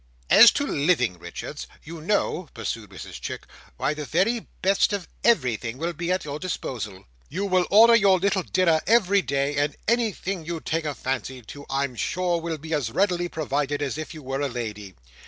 "As 0.31 0.49
to 0.53 0.65
living, 0.65 1.19
Richards, 1.19 1.67
you 1.83 2.01
know," 2.01 2.49
pursued 2.55 2.89
Mrs 2.89 3.21
Chick, 3.21 3.43
"why, 3.77 3.93
the 3.93 4.03
very 4.03 4.47
best 4.63 4.93
of 4.93 5.07
everything 5.23 5.77
will 5.77 5.93
be 5.93 6.11
at 6.11 6.25
your 6.25 6.39
disposal. 6.39 7.05
You 7.29 7.45
will 7.45 7.67
order 7.69 7.93
your 7.95 8.17
little 8.17 8.41
dinner 8.41 8.81
every 8.87 9.21
day; 9.21 9.57
and 9.57 9.75
anything 9.87 10.43
you 10.43 10.59
take 10.59 10.85
a 10.85 10.95
fancy 10.95 11.43
to, 11.43 11.67
I'm 11.69 11.93
sure 11.95 12.41
will 12.41 12.57
be 12.57 12.73
as 12.73 12.89
readily 12.89 13.29
provided 13.29 13.83
as 13.83 13.95
if 13.99 14.11
you 14.15 14.23
were 14.23 14.41
a 14.41 14.47
Lady." 14.49 14.95